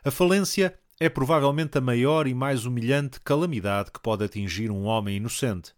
A 0.05 0.11
falência 0.11 0.77
é 0.99 1.09
provavelmente 1.09 1.79
a 1.79 1.81
maior 1.81 2.27
e 2.27 2.35
mais 2.35 2.67
humilhante 2.67 3.21
calamidade 3.21 3.93
que 3.93 4.01
pode 4.01 4.25
atingir 4.25 4.71
um 4.71 4.85
homem 4.85 5.17
inocente. 5.17 5.73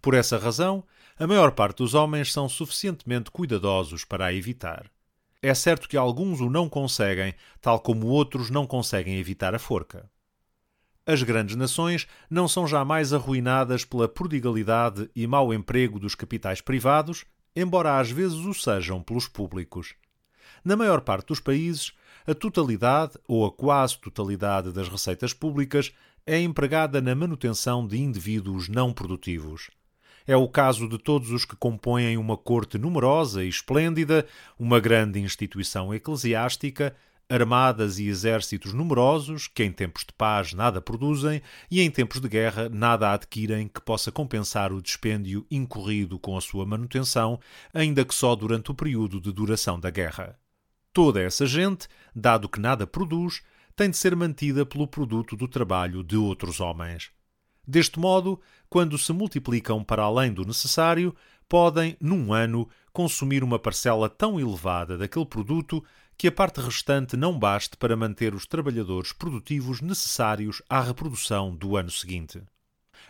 Por 0.00 0.14
essa 0.14 0.38
razão, 0.38 0.84
a 1.18 1.26
maior 1.26 1.50
parte 1.50 1.78
dos 1.78 1.94
homens 1.94 2.32
são 2.32 2.48
suficientemente 2.48 3.30
cuidadosos 3.30 4.04
para 4.04 4.26
a 4.26 4.32
evitar. 4.32 4.90
É 5.42 5.54
certo 5.54 5.88
que 5.88 5.96
alguns 5.96 6.40
o 6.40 6.50
não 6.50 6.68
conseguem, 6.68 7.34
tal 7.60 7.80
como 7.80 8.06
outros 8.08 8.50
não 8.50 8.66
conseguem 8.66 9.18
evitar 9.18 9.54
a 9.54 9.58
forca. 9.58 10.10
As 11.06 11.22
grandes 11.22 11.56
nações 11.56 12.06
não 12.28 12.46
são 12.46 12.66
jamais 12.66 13.12
arruinadas 13.14 13.84
pela 13.84 14.06
prodigalidade 14.06 15.10
e 15.16 15.26
mau 15.26 15.52
emprego 15.54 15.98
dos 15.98 16.14
capitais 16.14 16.60
privados, 16.60 17.24
embora 17.56 17.98
às 17.98 18.10
vezes 18.10 18.38
o 18.38 18.52
sejam 18.52 19.02
pelos 19.02 19.26
públicos. 19.26 19.94
Na 20.62 20.76
maior 20.76 21.00
parte 21.00 21.28
dos 21.28 21.40
países, 21.40 21.92
a 22.26 22.34
totalidade 22.34 23.14
ou 23.26 23.46
a 23.46 23.50
quase 23.50 23.98
totalidade 23.98 24.70
das 24.72 24.88
receitas 24.88 25.32
públicas 25.32 25.90
é 26.26 26.38
empregada 26.38 27.00
na 27.00 27.14
manutenção 27.14 27.86
de 27.86 27.98
indivíduos 27.98 28.68
não 28.68 28.92
produtivos. 28.92 29.70
É 30.30 30.36
o 30.36 30.46
caso 30.48 30.88
de 30.88 30.96
todos 30.96 31.32
os 31.32 31.44
que 31.44 31.56
compõem 31.56 32.16
uma 32.16 32.36
corte 32.36 32.78
numerosa 32.78 33.42
e 33.42 33.48
esplêndida, 33.48 34.24
uma 34.56 34.78
grande 34.78 35.18
instituição 35.18 35.92
eclesiástica, 35.92 36.94
armadas 37.28 37.98
e 37.98 38.06
exércitos 38.06 38.72
numerosos 38.72 39.48
que 39.48 39.64
em 39.64 39.72
tempos 39.72 40.04
de 40.04 40.12
paz 40.12 40.52
nada 40.52 40.80
produzem 40.80 41.42
e 41.68 41.80
em 41.80 41.90
tempos 41.90 42.20
de 42.20 42.28
guerra 42.28 42.68
nada 42.68 43.12
adquirem 43.12 43.66
que 43.66 43.80
possa 43.80 44.12
compensar 44.12 44.72
o 44.72 44.80
dispêndio 44.80 45.44
incorrido 45.50 46.16
com 46.16 46.36
a 46.36 46.40
sua 46.40 46.64
manutenção, 46.64 47.40
ainda 47.74 48.04
que 48.04 48.14
só 48.14 48.36
durante 48.36 48.70
o 48.70 48.74
período 48.74 49.20
de 49.20 49.32
duração 49.32 49.80
da 49.80 49.90
guerra. 49.90 50.38
Toda 50.92 51.20
essa 51.20 51.44
gente, 51.44 51.88
dado 52.14 52.48
que 52.48 52.60
nada 52.60 52.86
produz, 52.86 53.42
tem 53.74 53.90
de 53.90 53.96
ser 53.96 54.14
mantida 54.14 54.64
pelo 54.64 54.86
produto 54.86 55.34
do 55.34 55.48
trabalho 55.48 56.04
de 56.04 56.16
outros 56.16 56.60
homens. 56.60 57.10
Deste 57.66 57.98
modo, 57.98 58.40
quando 58.68 58.98
se 58.98 59.12
multiplicam 59.12 59.84
para 59.84 60.02
além 60.02 60.32
do 60.32 60.44
necessário, 60.44 61.14
podem, 61.48 61.96
num 62.00 62.32
ano, 62.32 62.68
consumir 62.92 63.42
uma 63.42 63.58
parcela 63.58 64.08
tão 64.08 64.38
elevada 64.38 64.96
daquele 64.96 65.26
produto 65.26 65.84
que 66.16 66.28
a 66.28 66.32
parte 66.32 66.60
restante 66.60 67.16
não 67.16 67.38
baste 67.38 67.76
para 67.76 67.96
manter 67.96 68.34
os 68.34 68.46
trabalhadores 68.46 69.12
produtivos 69.12 69.80
necessários 69.80 70.62
à 70.68 70.80
reprodução 70.80 71.54
do 71.54 71.76
ano 71.76 71.90
seguinte. 71.90 72.42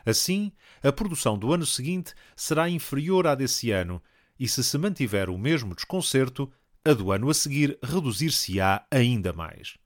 Assim, 0.06 0.52
a 0.82 0.92
produção 0.92 1.36
do 1.36 1.52
ano 1.52 1.66
seguinte 1.66 2.14
será 2.36 2.70
inferior 2.70 3.26
à 3.26 3.34
desse 3.34 3.70
ano, 3.70 4.02
e 4.38 4.48
se 4.48 4.64
se 4.64 4.78
mantiver 4.78 5.28
o 5.28 5.36
mesmo 5.36 5.74
desconcerto, 5.74 6.50
a 6.84 6.94
do 6.94 7.12
ano 7.12 7.28
a 7.28 7.34
seguir 7.34 7.78
reduzir-se-á 7.82 8.86
ainda 8.90 9.32
mais. 9.32 9.79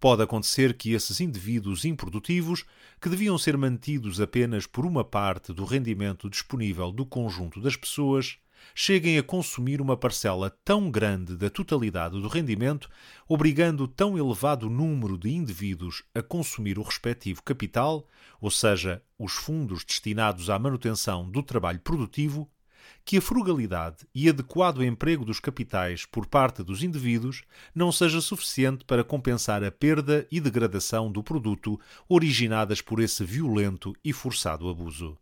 Pode 0.00 0.22
acontecer 0.22 0.74
que 0.74 0.92
esses 0.92 1.20
indivíduos 1.20 1.84
improdutivos, 1.84 2.64
que 3.00 3.08
deviam 3.08 3.36
ser 3.36 3.56
mantidos 3.56 4.20
apenas 4.20 4.64
por 4.64 4.86
uma 4.86 5.02
parte 5.02 5.52
do 5.52 5.64
rendimento 5.64 6.30
disponível 6.30 6.92
do 6.92 7.04
conjunto 7.04 7.60
das 7.60 7.74
pessoas, 7.74 8.38
cheguem 8.74 9.18
a 9.18 9.22
consumir 9.24 9.80
uma 9.80 9.96
parcela 9.96 10.50
tão 10.64 10.88
grande 10.88 11.36
da 11.36 11.50
totalidade 11.50 12.20
do 12.20 12.28
rendimento, 12.28 12.88
obrigando 13.26 13.88
tão 13.88 14.16
elevado 14.16 14.70
número 14.70 15.18
de 15.18 15.30
indivíduos 15.30 16.04
a 16.14 16.22
consumir 16.22 16.78
o 16.78 16.82
respectivo 16.82 17.42
capital, 17.42 18.06
ou 18.40 18.52
seja, 18.52 19.02
os 19.18 19.32
fundos 19.32 19.84
destinados 19.84 20.48
à 20.48 20.58
manutenção 20.60 21.28
do 21.28 21.42
trabalho 21.42 21.80
produtivo, 21.80 22.48
que 23.04 23.16
a 23.16 23.20
frugalidade 23.20 24.06
e 24.14 24.28
adequado 24.28 24.84
emprego 24.84 25.24
dos 25.24 25.40
capitais 25.40 26.04
por 26.04 26.26
parte 26.26 26.62
dos 26.62 26.82
indivíduos 26.82 27.42
não 27.74 27.90
seja 27.90 28.20
suficiente 28.20 28.84
para 28.84 29.02
compensar 29.02 29.64
a 29.64 29.70
perda 29.70 30.26
e 30.30 30.40
degradação 30.40 31.10
do 31.10 31.22
produto 31.22 31.80
originadas 32.08 32.80
por 32.80 33.00
esse 33.00 33.24
violento 33.24 33.94
e 34.04 34.12
forçado 34.12 34.68
abuso. 34.68 35.16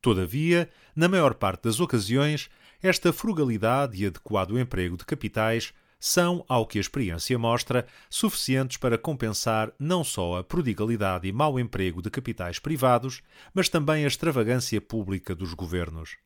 Todavia, 0.00 0.70
na 0.96 1.08
maior 1.08 1.34
parte 1.34 1.64
das 1.64 1.78
ocasiões, 1.80 2.48
esta 2.82 3.12
frugalidade 3.12 4.02
e 4.02 4.06
adequado 4.06 4.58
emprego 4.58 4.96
de 4.96 5.04
capitais 5.04 5.74
são, 6.00 6.42
ao 6.48 6.66
que 6.66 6.78
a 6.78 6.80
experiência 6.80 7.38
mostra, 7.38 7.86
suficientes 8.08 8.78
para 8.78 8.96
compensar 8.96 9.70
não 9.78 10.02
só 10.02 10.38
a 10.38 10.44
prodigalidade 10.44 11.28
e 11.28 11.32
mau 11.32 11.60
emprego 11.60 12.00
de 12.00 12.10
capitais 12.10 12.58
privados, 12.58 13.20
mas 13.52 13.68
também 13.68 14.04
a 14.04 14.08
extravagância 14.08 14.80
pública 14.80 15.34
dos 15.34 15.52
governos 15.52 16.16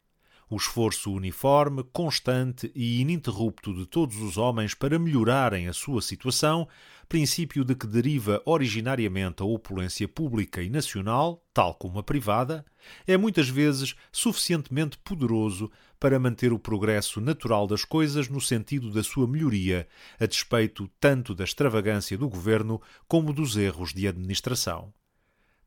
o 0.48 0.56
esforço 0.56 1.12
uniforme, 1.12 1.82
constante 1.92 2.70
e 2.74 3.00
ininterrupto 3.00 3.74
de 3.74 3.86
todos 3.86 4.16
os 4.20 4.36
homens 4.36 4.74
para 4.74 4.98
melhorarem 4.98 5.68
a 5.68 5.72
sua 5.72 6.02
situação, 6.02 6.68
princípio 7.08 7.64
de 7.64 7.74
que 7.74 7.86
deriva 7.86 8.42
originariamente 8.44 9.42
a 9.42 9.46
opulência 9.46 10.08
pública 10.08 10.62
e 10.62 10.70
nacional, 10.70 11.44
tal 11.52 11.74
como 11.74 11.98
a 11.98 12.02
privada, 12.02 12.64
é 13.06 13.16
muitas 13.16 13.48
vezes 13.48 13.94
suficientemente 14.12 14.98
poderoso 14.98 15.70
para 15.98 16.18
manter 16.18 16.52
o 16.52 16.58
progresso 16.58 17.20
natural 17.20 17.66
das 17.66 17.84
coisas 17.84 18.28
no 18.28 18.40
sentido 18.40 18.90
da 18.90 19.02
sua 19.02 19.26
melhoria, 19.26 19.88
a 20.18 20.26
despeito 20.26 20.90
tanto 21.00 21.34
da 21.34 21.44
extravagância 21.44 22.18
do 22.18 22.28
governo 22.28 22.80
como 23.08 23.32
dos 23.32 23.56
erros 23.56 23.92
de 23.92 24.06
administração. 24.06 24.92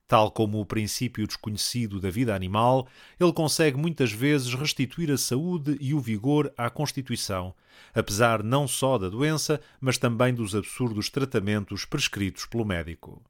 Tal 0.07 0.31
como 0.31 0.61
o 0.61 0.65
princípio 0.65 1.27
desconhecido 1.27 1.99
da 1.99 2.09
vida 2.09 2.33
animal, 2.33 2.87
ele 3.19 3.33
consegue 3.33 3.77
muitas 3.77 4.09
vezes 4.09 4.53
restituir 4.53 5.11
a 5.11 5.17
saúde 5.17 5.77
e 5.81 5.93
o 5.93 5.99
vigor 5.99 6.53
à 6.57 6.69
constituição, 6.69 7.53
apesar 7.93 8.41
não 8.41 8.69
só 8.69 8.97
da 8.97 9.09
doença, 9.09 9.59
mas 9.81 9.97
também 9.97 10.33
dos 10.33 10.55
absurdos 10.55 11.09
tratamentos 11.09 11.83
prescritos 11.83 12.45
pelo 12.45 12.63
médico. 12.63 13.21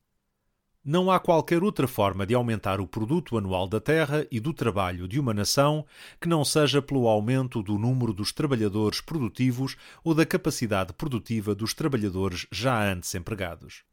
Não 0.85 1.11
há 1.11 1.19
qualquer 1.19 1.63
outra 1.63 1.87
forma 1.87 2.25
de 2.25 2.35
aumentar 2.35 2.79
o 2.79 2.87
produto 2.87 3.37
anual 3.37 3.67
da 3.67 3.81
terra 3.81 4.25
e 4.31 4.39
do 4.39 4.53
trabalho 4.53 5.07
de 5.07 5.19
uma 5.19 5.33
nação 5.33 5.83
que 6.21 6.29
não 6.29 6.45
seja 6.45 6.81
pelo 6.81 7.07
aumento 7.07 7.61
do 7.63 7.77
número 7.77 8.13
dos 8.13 8.31
trabalhadores 8.31 9.01
produtivos 9.01 9.75
ou 10.03 10.13
da 10.13 10.25
capacidade 10.25 10.93
produtiva 10.93 11.55
dos 11.55 11.73
trabalhadores 11.73 12.45
já 12.51 12.89
antes 12.89 13.13
empregados. 13.15 13.83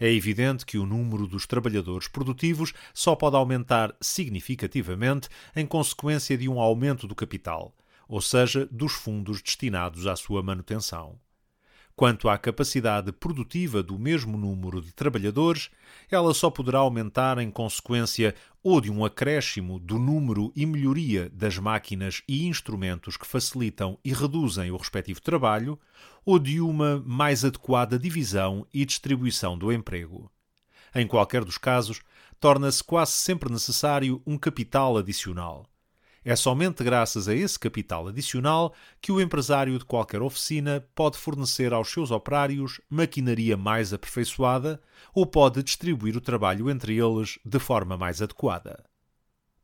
É 0.00 0.10
evidente 0.10 0.64
que 0.64 0.78
o 0.78 0.86
número 0.86 1.26
dos 1.26 1.46
trabalhadores 1.46 2.08
produtivos 2.08 2.72
só 2.94 3.14
pode 3.14 3.36
aumentar 3.36 3.94
significativamente 4.00 5.28
em 5.54 5.66
consequência 5.66 6.38
de 6.38 6.48
um 6.48 6.58
aumento 6.58 7.06
do 7.06 7.14
capital, 7.14 7.76
ou 8.08 8.22
seja, 8.22 8.66
dos 8.72 8.92
fundos 8.92 9.42
destinados 9.42 10.06
à 10.06 10.16
sua 10.16 10.42
manutenção. 10.42 11.18
Quanto 12.00 12.30
à 12.30 12.38
capacidade 12.38 13.12
produtiva 13.12 13.82
do 13.82 13.98
mesmo 13.98 14.38
número 14.38 14.80
de 14.80 14.90
trabalhadores, 14.90 15.68
ela 16.10 16.32
só 16.32 16.48
poderá 16.48 16.78
aumentar 16.78 17.36
em 17.36 17.50
consequência 17.50 18.34
ou 18.62 18.80
de 18.80 18.90
um 18.90 19.04
acréscimo 19.04 19.78
do 19.78 19.98
número 19.98 20.50
e 20.56 20.64
melhoria 20.64 21.28
das 21.28 21.58
máquinas 21.58 22.22
e 22.26 22.46
instrumentos 22.46 23.18
que 23.18 23.26
facilitam 23.26 23.98
e 24.02 24.14
reduzem 24.14 24.70
o 24.70 24.78
respectivo 24.78 25.20
trabalho, 25.20 25.78
ou 26.24 26.38
de 26.38 26.58
uma 26.58 27.04
mais 27.04 27.44
adequada 27.44 27.98
divisão 27.98 28.66
e 28.72 28.86
distribuição 28.86 29.58
do 29.58 29.70
emprego. 29.70 30.32
Em 30.94 31.06
qualquer 31.06 31.44
dos 31.44 31.58
casos, 31.58 32.00
torna-se 32.40 32.82
quase 32.82 33.12
sempre 33.12 33.52
necessário 33.52 34.22
um 34.26 34.38
capital 34.38 34.96
adicional. 34.96 35.69
É 36.22 36.36
somente 36.36 36.84
graças 36.84 37.28
a 37.28 37.34
esse 37.34 37.58
capital 37.58 38.08
adicional 38.08 38.74
que 39.00 39.10
o 39.10 39.20
empresário 39.20 39.78
de 39.78 39.84
qualquer 39.86 40.20
oficina 40.20 40.86
pode 40.94 41.16
fornecer 41.16 41.72
aos 41.72 41.90
seus 41.90 42.10
operários 42.10 42.78
maquinaria 42.90 43.56
mais 43.56 43.94
aperfeiçoada 43.94 44.82
ou 45.14 45.24
pode 45.24 45.62
distribuir 45.62 46.16
o 46.16 46.20
trabalho 46.20 46.68
entre 46.68 46.98
eles 46.98 47.38
de 47.42 47.58
forma 47.58 47.96
mais 47.96 48.20
adequada. 48.20 48.84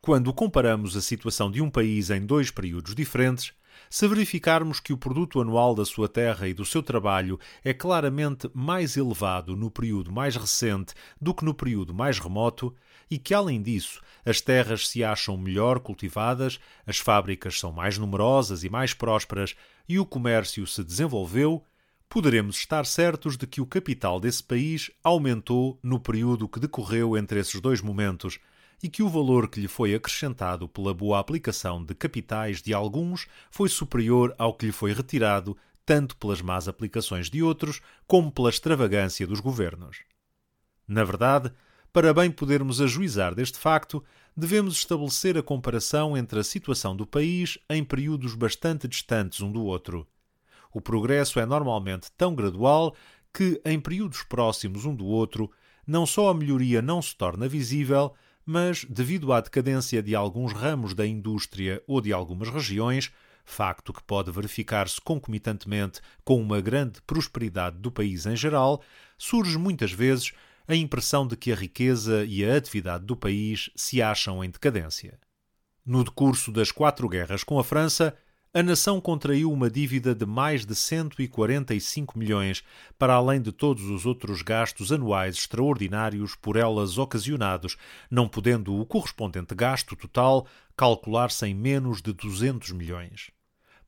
Quando 0.01 0.33
comparamos 0.33 0.97
a 0.97 1.03
situação 1.03 1.51
de 1.51 1.61
um 1.61 1.69
país 1.69 2.09
em 2.09 2.25
dois 2.25 2.51
períodos 2.51 2.95
diferentes, 2.95 3.53
se 3.91 4.09
verificarmos 4.09 4.81
que 4.81 4.93
o 4.93 4.97
produto 4.97 5.41
anual 5.41 5.75
da 5.75 5.85
sua 5.85 6.09
terra 6.09 6.49
e 6.49 6.55
do 6.55 6.65
seu 6.65 6.83
trabalho 6.83 7.39
é 7.63 7.75
claramente 7.75 8.51
mais 8.55 8.97
elevado 8.97 9.55
no 9.55 9.71
período 9.71 10.11
mais 10.11 10.37
recente 10.37 10.95
do 11.21 11.35
que 11.35 11.45
no 11.45 11.53
período 11.53 11.93
mais 11.93 12.19
remoto, 12.19 12.75
e 13.11 13.19
que, 13.19 13.35
além 13.35 13.63
disso, 13.63 14.01
as 14.25 14.41
terras 14.41 14.89
se 14.89 15.05
acham 15.05 15.37
melhor 15.37 15.81
cultivadas, 15.81 16.59
as 16.87 16.99
fábricas 16.99 17.59
são 17.59 17.73
mais 17.73 17.97
numerosas 17.97 18.65
e 18.65 18.69
mais 18.69 18.93
prósperas 18.93 19.55
e 19.89 19.99
o 19.99 20.07
comércio 20.07 20.67
se 20.67 20.83
desenvolveu, 20.83 21.65
poderemos 22.09 22.57
estar 22.57 22.85
certos 22.87 23.37
de 23.37 23.47
que 23.47 23.61
o 23.61 23.67
capital 23.67 24.19
desse 24.19 24.43
país 24.43 24.91
aumentou 25.03 25.79
no 25.83 26.01
período 26.01 26.49
que 26.49 26.61
decorreu 26.61 27.17
entre 27.17 27.41
esses 27.41 27.61
dois 27.61 27.81
momentos 27.81 28.39
e 28.83 28.89
que 28.89 29.03
o 29.03 29.09
valor 29.09 29.49
que 29.49 29.61
lhe 29.61 29.69
foi 29.69 29.95
acrescentado 29.95 30.69
pela 30.69 30.93
boa 30.93 31.19
aplicação 31.19 31.85
de 31.85 31.95
capitais 31.95 32.61
de 32.61 32.75
alguns 32.75 33.27
foi 33.51 33.69
superior 33.69 34.35
ao 34.39 34.55
que 34.55 34.67
lhe 34.67 34.73
foi 34.73 34.93
retirado 34.93 35.57
tanto 35.85 36.17
pelas 36.17 36.43
más 36.43 36.67
aplicações 36.69 37.31
de 37.31 37.43
outros 37.43 37.81
como 38.07 38.31
pela 38.31 38.51
extravagância 38.51 39.27
dos 39.27 39.41
governos. 39.41 39.99
Na 40.87 41.05
verdade, 41.05 41.53
para 41.97 42.12
bem 42.12 42.31
podermos 42.31 42.83
ajuizar 42.83 43.35
deste 43.35 43.57
facto, 43.57 44.05
devemos 44.37 44.75
estabelecer 44.76 45.38
a 45.38 45.43
comparação 45.43 46.15
entre 46.15 46.38
a 46.38 46.45
situação 46.45 46.95
do 46.95 47.07
país 47.07 47.57
em 47.71 47.83
períodos 47.83 48.35
bastante 48.35 48.87
distantes 48.87 49.41
um 49.41 49.50
do 49.50 49.65
outro. 49.65 50.07
O 50.75 50.79
progresso 50.79 51.41
é 51.41 51.47
normalmente 51.47 52.12
tão 52.15 52.35
gradual 52.35 52.95
que, 53.33 53.59
em 53.65 53.81
períodos 53.81 54.23
próximos 54.25 54.85
um 54.85 54.95
do 54.95 55.07
outro, 55.07 55.50
não 55.87 56.05
só 56.05 56.29
a 56.29 56.35
melhoria 56.35 56.83
não 56.83 57.00
se 57.00 57.17
torna 57.17 57.49
visível, 57.49 58.12
mas, 58.45 58.85
devido 58.85 59.33
à 59.33 59.41
decadência 59.41 60.03
de 60.03 60.15
alguns 60.15 60.53
ramos 60.53 60.93
da 60.93 61.07
indústria 61.07 61.83
ou 61.87 62.03
de 62.03 62.12
algumas 62.12 62.50
regiões, 62.50 63.11
facto 63.43 63.95
que 63.95 64.03
pode 64.03 64.31
verificar-se 64.31 65.00
concomitantemente 65.00 66.03
com 66.23 66.38
uma 66.43 66.61
grande 66.61 67.00
prosperidade 67.07 67.79
do 67.79 67.91
país 67.91 68.26
em 68.26 68.37
geral, 68.37 68.83
surge 69.17 69.57
muitas 69.57 69.93
vezes 69.93 70.35
a 70.68 70.75
impressão 70.75 71.26
de 71.26 71.37
que 71.37 71.52
a 71.52 71.56
riqueza 71.56 72.25
e 72.25 72.44
a 72.44 72.56
atividade 72.56 73.04
do 73.04 73.16
país 73.16 73.70
se 73.76 74.02
acham 74.02 74.42
em 74.42 74.50
decadência. 74.50 75.18
No 75.85 76.02
decurso 76.02 76.50
das 76.50 76.73
quatro 76.73 77.08
guerras 77.08 77.44
com 77.44 77.58
a 77.58 77.64
França, 77.64 78.16
a 78.52 78.62
nação 78.62 79.00
contraiu 79.02 79.52
uma 79.52 79.68
dívida 79.68 80.14
de 80.14 80.25
mais 80.25 80.64
de 80.64 80.75
145 80.75 82.18
milhões, 82.18 82.64
para 82.99 83.12
além 83.12 83.38
de 83.40 83.52
todos 83.52 83.85
os 83.85 84.06
outros 84.06 84.40
gastos 84.40 84.90
anuais 84.90 85.37
extraordinários 85.37 86.35
por 86.35 86.56
elas 86.56 86.96
ocasionados, 86.96 87.76
não 88.11 88.26
podendo 88.26 88.75
o 88.75 88.87
correspondente 88.87 89.54
gasto 89.54 89.94
total 89.94 90.46
calcular-se 90.75 91.46
em 91.46 91.54
menos 91.54 92.00
de 92.00 92.14
200 92.14 92.73
milhões. 92.73 93.36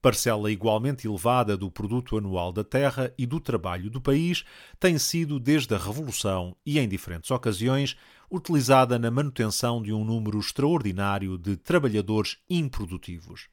Parcela 0.00 0.50
igualmente 0.50 1.06
elevada 1.06 1.56
do 1.56 1.70
produto 1.70 2.16
anual 2.16 2.52
da 2.52 2.62
terra 2.62 3.12
e 3.18 3.26
do 3.26 3.40
trabalho 3.40 3.90
do 3.90 4.00
país 4.00 4.44
tem 4.78 4.96
sido, 4.96 5.40
desde 5.40 5.74
a 5.74 5.78
Revolução 5.78 6.56
e 6.64 6.78
em 6.78 6.88
diferentes 6.88 7.30
ocasiões, 7.30 7.96
utilizada 8.30 8.98
na 8.98 9.10
manutenção 9.10 9.82
de 9.82 9.92
um 9.92 10.04
número 10.04 10.38
extraordinário 10.38 11.36
de 11.36 11.56
trabalhadores 11.56 12.38
improdutivos. 12.48 13.48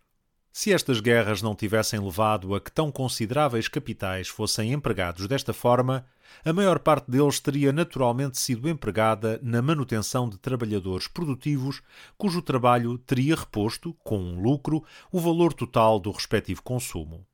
Se 0.57 0.71
estas 0.71 1.01
guerras 1.01 1.41
não 1.41 1.53
tivessem 1.53 1.99
levado 1.99 2.55
a 2.55 2.61
que 2.61 2.71
tão 2.71 2.89
consideráveis 2.89 3.67
capitais 3.67 4.29
fossem 4.29 4.71
empregados 4.71 5.27
desta 5.27 5.53
forma, 5.53 6.05
a 6.45 6.53
maior 6.53 6.79
parte 6.79 7.11
deles 7.11 7.41
teria 7.41 7.73
naturalmente 7.73 8.39
sido 8.39 8.69
empregada 8.69 9.37
na 9.43 9.61
manutenção 9.61 10.29
de 10.29 10.37
trabalhadores 10.37 11.09
produtivos, 11.09 11.81
cujo 12.17 12.41
trabalho 12.41 12.97
teria 12.97 13.35
reposto, 13.35 13.93
com 14.01 14.17
um 14.17 14.41
lucro, 14.41 14.81
o 15.11 15.19
valor 15.19 15.51
total 15.51 15.99
do 15.99 16.09
respectivo 16.09 16.63
consumo. 16.63 17.27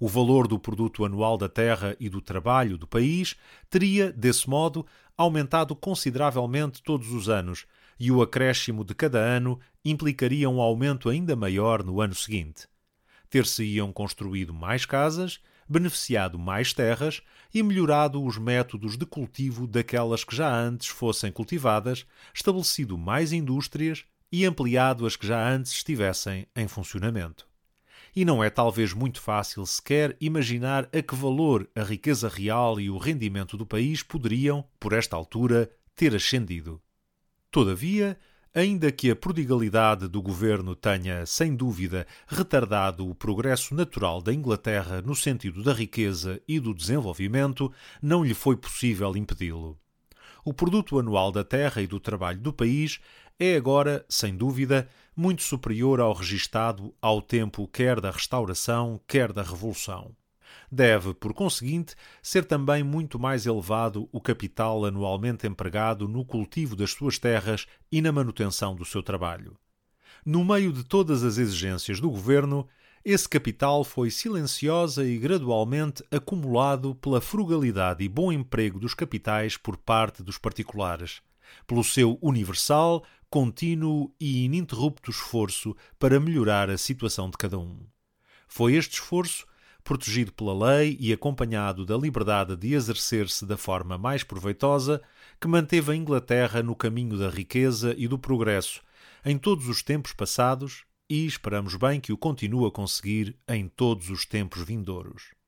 O 0.00 0.08
valor 0.08 0.48
do 0.48 0.58
produto 0.58 1.04
anual 1.04 1.36
da 1.36 1.46
terra 1.46 1.94
e 2.00 2.08
do 2.08 2.22
trabalho 2.22 2.78
do 2.78 2.86
país 2.86 3.36
teria, 3.68 4.10
desse 4.10 4.48
modo, 4.48 4.86
aumentado 5.14 5.76
consideravelmente 5.76 6.82
todos 6.82 7.12
os 7.12 7.28
anos, 7.28 7.66
e 7.98 8.10
o 8.10 8.22
acréscimo 8.22 8.82
de 8.82 8.94
cada 8.94 9.18
ano 9.18 9.60
implicaria 9.84 10.48
um 10.48 10.58
aumento 10.58 11.10
ainda 11.10 11.36
maior 11.36 11.84
no 11.84 12.00
ano 12.00 12.14
seguinte. 12.14 12.66
Ter-se-iam 13.28 13.92
construído 13.92 14.54
mais 14.54 14.86
casas, 14.86 15.38
beneficiado 15.68 16.38
mais 16.38 16.72
terras 16.72 17.20
e 17.52 17.62
melhorado 17.62 18.24
os 18.24 18.38
métodos 18.38 18.96
de 18.96 19.04
cultivo 19.04 19.66
daquelas 19.66 20.24
que 20.24 20.34
já 20.34 20.50
antes 20.50 20.88
fossem 20.88 21.30
cultivadas, 21.30 22.06
estabelecido 22.32 22.96
mais 22.96 23.34
indústrias 23.34 24.06
e 24.32 24.46
ampliado 24.46 25.04
as 25.04 25.14
que 25.14 25.26
já 25.26 25.46
antes 25.46 25.72
estivessem 25.72 26.46
em 26.56 26.66
funcionamento. 26.66 27.49
E 28.14 28.24
não 28.24 28.42
é 28.42 28.50
talvez 28.50 28.92
muito 28.92 29.20
fácil 29.20 29.64
sequer 29.64 30.16
imaginar 30.20 30.88
a 30.92 31.00
que 31.02 31.14
valor 31.14 31.68
a 31.74 31.82
riqueza 31.82 32.28
real 32.28 32.80
e 32.80 32.90
o 32.90 32.98
rendimento 32.98 33.56
do 33.56 33.64
país 33.64 34.02
poderiam, 34.02 34.64
por 34.78 34.92
esta 34.92 35.16
altura, 35.16 35.70
ter 35.94 36.14
ascendido. 36.14 36.80
Todavia, 37.50 38.18
ainda 38.54 38.90
que 38.90 39.10
a 39.10 39.16
prodigalidade 39.16 40.08
do 40.08 40.20
governo 40.20 40.74
tenha, 40.74 41.24
sem 41.24 41.54
dúvida, 41.54 42.06
retardado 42.26 43.08
o 43.08 43.14
progresso 43.14 43.74
natural 43.74 44.20
da 44.20 44.34
Inglaterra 44.34 45.00
no 45.00 45.14
sentido 45.14 45.62
da 45.62 45.72
riqueza 45.72 46.40
e 46.48 46.58
do 46.58 46.74
desenvolvimento, 46.74 47.72
não 48.02 48.24
lhe 48.24 48.34
foi 48.34 48.56
possível 48.56 49.16
impedi-lo. 49.16 49.78
O 50.44 50.54
produto 50.54 50.98
anual 50.98 51.30
da 51.30 51.44
terra 51.44 51.82
e 51.82 51.86
do 51.86 52.00
trabalho 52.00 52.40
do 52.40 52.52
país 52.52 52.98
é 53.40 53.56
agora, 53.56 54.04
sem 54.06 54.36
dúvida, 54.36 54.86
muito 55.16 55.42
superior 55.42 55.98
ao 55.98 56.12
registado 56.12 56.94
ao 57.00 57.22
tempo 57.22 57.66
quer 57.66 57.98
da 57.98 58.10
restauração, 58.10 59.00
quer 59.08 59.32
da 59.32 59.42
revolução. 59.42 60.14
Deve, 60.70 61.14
por 61.14 61.32
conseguinte, 61.32 61.94
ser 62.22 62.44
também 62.44 62.82
muito 62.82 63.18
mais 63.18 63.46
elevado 63.46 64.08
o 64.12 64.20
capital 64.20 64.84
anualmente 64.84 65.46
empregado 65.46 66.06
no 66.06 66.22
cultivo 66.22 66.76
das 66.76 66.90
suas 66.90 67.18
terras 67.18 67.66
e 67.90 68.02
na 68.02 68.12
manutenção 68.12 68.76
do 68.76 68.84
seu 68.84 69.02
trabalho. 69.02 69.56
No 70.22 70.44
meio 70.44 70.70
de 70.70 70.84
todas 70.84 71.24
as 71.24 71.38
exigências 71.38 71.98
do 71.98 72.10
governo, 72.10 72.68
esse 73.02 73.26
capital 73.26 73.82
foi 73.82 74.10
silenciosa 74.10 75.02
e 75.02 75.16
gradualmente 75.16 76.04
acumulado 76.10 76.94
pela 76.94 77.22
frugalidade 77.22 78.04
e 78.04 78.08
bom 78.08 78.30
emprego 78.30 78.78
dos 78.78 78.92
capitais 78.92 79.56
por 79.56 79.78
parte 79.78 80.22
dos 80.22 80.36
particulares, 80.36 81.22
pelo 81.66 81.82
seu 81.82 82.18
universal, 82.20 83.02
contínuo 83.30 84.12
e 84.18 84.44
ininterrupto 84.44 85.10
esforço 85.10 85.76
para 85.98 86.18
melhorar 86.18 86.68
a 86.68 86.76
situação 86.76 87.30
de 87.30 87.38
cada 87.38 87.58
um. 87.58 87.78
Foi 88.48 88.74
este 88.74 88.94
esforço 88.94 89.46
protegido 89.84 90.32
pela 90.32 90.52
lei 90.52 90.96
e 91.00 91.12
acompanhado 91.12 91.86
da 91.86 91.96
liberdade 91.96 92.56
de 92.56 92.74
exercer-se 92.74 93.46
da 93.46 93.56
forma 93.56 93.96
mais 93.96 94.24
proveitosa, 94.24 95.00
que 95.40 95.48
manteve 95.48 95.92
a 95.92 95.96
Inglaterra 95.96 96.62
no 96.62 96.74
caminho 96.74 97.16
da 97.16 97.30
riqueza 97.30 97.94
e 97.96 98.06
do 98.08 98.18
progresso 98.18 98.82
em 99.24 99.38
todos 99.38 99.68
os 99.68 99.82
tempos 99.82 100.12
passados 100.12 100.84
e 101.08 101.26
esperamos 101.26 101.76
bem 101.76 102.00
que 102.00 102.12
o 102.12 102.18
continue 102.18 102.66
a 102.66 102.70
conseguir 102.70 103.36
em 103.48 103.68
todos 103.68 104.10
os 104.10 104.24
tempos 104.24 104.62
vindouros 104.62 105.39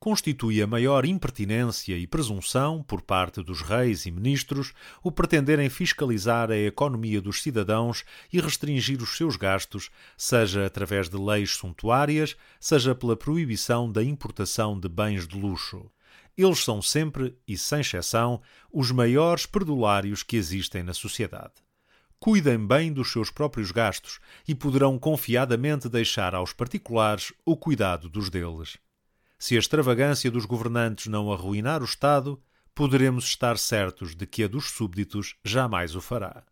constitui 0.00 0.62
a 0.62 0.66
maior 0.66 1.04
impertinência 1.04 1.94
e 1.94 2.06
presunção, 2.06 2.82
por 2.82 3.02
parte 3.02 3.42
dos 3.42 3.60
reis 3.60 4.06
e 4.06 4.10
ministros, 4.10 4.72
o 5.02 5.12
pretenderem 5.12 5.68
fiscalizar 5.68 6.50
a 6.50 6.56
economia 6.56 7.20
dos 7.20 7.42
cidadãos 7.42 8.02
e 8.32 8.40
restringir 8.40 9.02
os 9.02 9.14
seus 9.14 9.36
gastos, 9.36 9.90
seja 10.16 10.64
através 10.64 11.10
de 11.10 11.18
leis 11.18 11.50
suntuárias, 11.50 12.34
seja 12.58 12.94
pela 12.94 13.14
proibição 13.14 13.92
da 13.92 14.02
importação 14.02 14.80
de 14.80 14.88
bens 14.88 15.28
de 15.28 15.38
luxo. 15.38 15.90
Eles 16.34 16.64
são 16.64 16.80
sempre, 16.80 17.36
e 17.46 17.58
sem 17.58 17.80
exceção, 17.80 18.40
os 18.72 18.90
maiores 18.90 19.44
perdulários 19.44 20.22
que 20.22 20.36
existem 20.36 20.82
na 20.82 20.94
sociedade 20.94 21.52
cuidem 22.18 22.66
bem 22.66 22.92
dos 22.92 23.10
seus 23.10 23.30
próprios 23.30 23.72
gastos 23.72 24.20
e 24.46 24.54
poderão 24.54 24.98
confiadamente 24.98 25.88
deixar 25.88 26.34
aos 26.34 26.52
particulares 26.52 27.32
o 27.46 27.56
cuidado 27.56 28.10
dos 28.10 28.28
deles. 28.28 28.76
Se 29.42 29.56
a 29.56 29.58
extravagância 29.58 30.30
dos 30.30 30.44
governantes 30.44 31.06
não 31.06 31.32
arruinar 31.32 31.80
o 31.80 31.86
Estado, 31.86 32.38
poderemos 32.74 33.24
estar 33.24 33.56
certos 33.56 34.14
de 34.14 34.26
que 34.26 34.44
a 34.44 34.46
dos 34.46 34.66
súbditos 34.66 35.34
jamais 35.42 35.96
o 35.96 36.00
fará. 36.02 36.44